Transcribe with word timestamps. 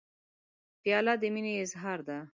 پیاله 0.81 1.13
د 1.21 1.23
مینې 1.33 1.53
اظهار 1.63 1.99
دی. 2.07 2.19